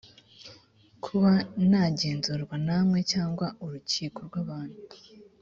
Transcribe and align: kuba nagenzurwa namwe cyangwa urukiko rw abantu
kuba 1.03 1.31
nagenzurwa 1.69 2.55
namwe 2.65 2.99
cyangwa 3.11 3.45
urukiko 3.65 4.17
rw 4.27 4.35
abantu 4.43 4.79